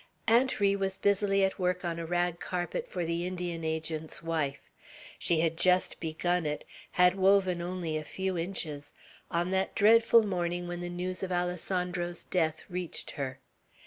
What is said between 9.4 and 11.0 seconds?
that dreadful morning when the